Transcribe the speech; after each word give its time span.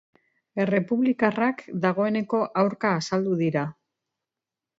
Errepublikarrak 0.61 1.61
dagoeneko 1.83 2.41
aurka 2.63 2.95
azaldu 3.01 3.37
dira. 3.45 3.69